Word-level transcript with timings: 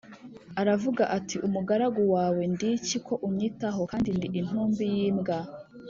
aravuga 0.61 1.03
ati 1.17 1.35
“Umugaragu 1.47 2.01
wawe 2.15 2.41
ndi 2.53 2.69
iki 2.79 2.97
ko 3.05 3.13
unyitaho, 3.27 3.81
kandi 3.91 4.09
ndi 4.17 4.27
intumbi 4.39 4.83
y’imbwa?” 4.93 5.37